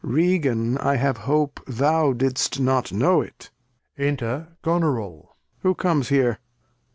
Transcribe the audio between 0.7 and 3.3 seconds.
I have hope Thou didst not know